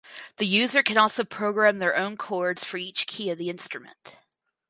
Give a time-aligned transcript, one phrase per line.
[0.37, 4.17] The user can also program their own chords for each key of the instrument.